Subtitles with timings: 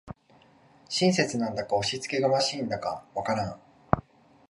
[0.89, 3.61] 親切なんだか押しつけがましいんだかわからん